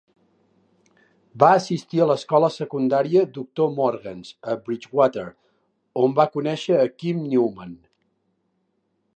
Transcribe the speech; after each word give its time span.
Va 1.43 1.49
assistir 1.57 2.01
a 2.05 2.07
l'escola 2.11 2.49
secundària 2.55 3.23
Doctor 3.37 3.69
Morgan's, 3.81 4.33
a 4.55 4.57
Bridgwater, 4.65 5.29
on 6.05 6.19
va 6.21 6.29
conèixer 6.39 6.81
a 6.87 6.91
Kim 7.03 7.25
Newman. 7.37 7.81